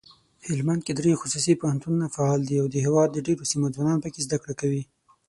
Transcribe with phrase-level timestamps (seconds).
[0.47, 4.83] هلمندکې دري خصوصي پوهنتونونه فعال دي اودهیواد دډیروسیمو ځوانان پکښي زده کړه کوي.